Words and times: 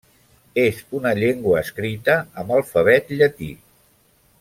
És 0.63 0.79
una 1.01 1.11
llengua 1.19 1.59
escrita 1.67 2.17
amb 2.45 2.57
alfabet 2.59 3.17
llatí. 3.23 3.55